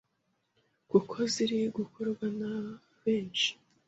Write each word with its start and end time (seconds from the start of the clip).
kuko 0.89 1.15
ziri 1.33 1.59
gukorwa 1.75 2.25
na 2.39 2.53
benshi 3.03 3.49